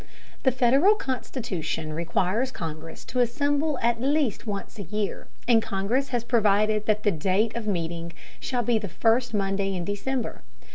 [0.41, 6.23] The Federal Constitution requires Congress to assemble at least once a year, and Congress has
[6.23, 10.41] provided that the date of meeting shall be the first Monday in December.